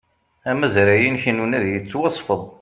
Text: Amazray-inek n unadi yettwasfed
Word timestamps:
Amazray-inek 0.49 1.23
n 1.29 1.41
unadi 1.43 1.69
yettwasfed 1.73 2.41